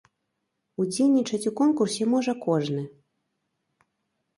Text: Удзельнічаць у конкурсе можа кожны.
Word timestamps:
Удзельнічаць 0.83 1.41
у 1.51 1.55
конкурсе 1.61 2.03
можа 2.17 2.33
кожны. 2.49 2.83